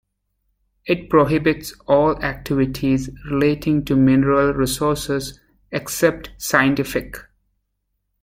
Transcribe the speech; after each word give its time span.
It 0.87 1.11
prohibits 1.11 1.73
all 1.85 2.19
activities 2.23 3.11
relating 3.29 3.85
to 3.85 3.95
mineral 3.95 4.51
resources 4.51 5.39
except 5.71 6.31
scientific. 6.39 7.17